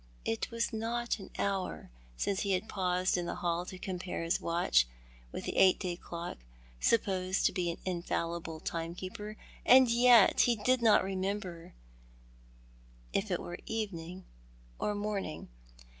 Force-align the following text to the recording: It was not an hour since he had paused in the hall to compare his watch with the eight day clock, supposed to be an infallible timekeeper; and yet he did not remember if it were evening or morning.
It 0.25 0.49
was 0.49 0.73
not 0.73 1.19
an 1.19 1.29
hour 1.37 1.91
since 2.17 2.39
he 2.39 2.53
had 2.53 2.67
paused 2.67 3.17
in 3.17 3.27
the 3.27 3.35
hall 3.35 3.67
to 3.67 3.77
compare 3.77 4.23
his 4.23 4.41
watch 4.41 4.87
with 5.31 5.43
the 5.45 5.55
eight 5.57 5.77
day 5.79 5.95
clock, 5.95 6.39
supposed 6.79 7.45
to 7.45 7.51
be 7.51 7.69
an 7.69 7.77
infallible 7.85 8.59
timekeeper; 8.61 9.37
and 9.63 9.91
yet 9.91 10.39
he 10.39 10.55
did 10.55 10.81
not 10.81 11.03
remember 11.03 11.75
if 13.13 13.29
it 13.29 13.39
were 13.39 13.59
evening 13.67 14.25
or 14.79 14.95
morning. 14.95 15.49